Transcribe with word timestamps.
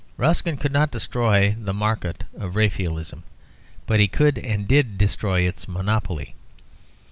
Ruskin 0.17 0.57
could 0.57 0.71
not 0.71 0.89
destroy 0.89 1.55
the 1.59 1.75
market 1.75 2.23
of 2.35 2.55
Raphaelism, 2.55 3.21
but 3.85 3.99
he 3.99 4.07
could 4.07 4.39
and 4.39 4.67
did 4.67 4.97
destroy 4.97 5.41
its 5.41 5.67
monopoly. 5.67 6.33